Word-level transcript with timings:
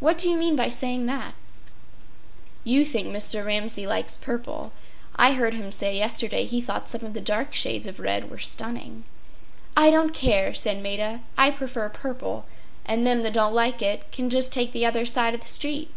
What 0.00 0.18
do 0.18 0.28
you 0.28 0.36
mean 0.36 0.56
by 0.56 0.68
saying 0.68 1.06
that?” 1.06 1.32
“You 2.64 2.84
think 2.84 3.06
Mr. 3.06 3.46
Ramsay 3.46 3.86
likes 3.86 4.16
purple. 4.16 4.72
I 5.14 5.34
heard 5.34 5.54
him 5.54 5.70
say 5.70 5.96
yesterday 5.96 6.44
he 6.44 6.60
thought 6.60 6.88
some 6.88 7.02
of 7.04 7.12
the 7.12 7.20
dark 7.20 7.54
shades 7.54 7.86
of 7.86 8.00
red 8.00 8.28
were 8.32 8.38
stunning.” 8.40 9.04
“I 9.76 9.92
don’t 9.92 10.12
care,” 10.12 10.54
said 10.54 10.82
Maida. 10.82 11.20
“I 11.38 11.52
prefer 11.52 11.88
purple, 11.88 12.46
and 12.84 13.06
them 13.06 13.22
that 13.22 13.34
don’t 13.34 13.54
like 13.54 13.80
it 13.80 14.10
can 14.10 14.28
just 14.28 14.52
take 14.52 14.72
the 14.72 14.84
other 14.86 15.06
side 15.06 15.36
of 15.36 15.40
the 15.42 15.46
street. 15.48 15.92